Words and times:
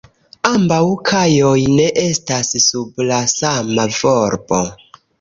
Ambaŭ 0.51 0.79
kajoj 1.09 1.51
ne 1.75 1.87
estas 2.05 2.51
sub 2.71 3.07
la 3.13 3.23
sama 3.37 3.89
volbo. 4.03 4.65